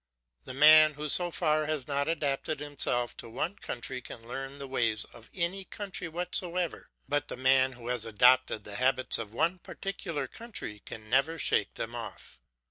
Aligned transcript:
The 0.45 0.55
man 0.55 0.95
who 0.95 1.07
so 1.07 1.29
far 1.29 1.67
has 1.67 1.87
not 1.87 2.07
adapted 2.07 2.59
himself 2.59 3.15
to 3.17 3.29
one 3.29 3.55
country 3.57 4.01
can 4.01 4.27
learn 4.27 4.57
the 4.57 4.65
ways 4.67 5.03
of 5.05 5.29
any 5.31 5.63
country 5.63 6.07
whatsoever; 6.07 6.89
but 7.07 7.27
the 7.27 7.37
man 7.37 7.73
who 7.73 7.87
has 7.89 8.03
adopted 8.03 8.63
the 8.63 8.77
habits 8.77 9.19
of 9.19 9.31
one 9.35 9.59
particular 9.59 10.27
country 10.27 10.81
can 10.87 11.07
never 11.07 11.37
shake 11.37 11.75
them 11.75 11.93
off. 11.93 12.39